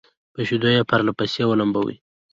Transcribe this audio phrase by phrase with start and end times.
[0.33, 1.97] په شيدو يې پرله پسې ولمبوي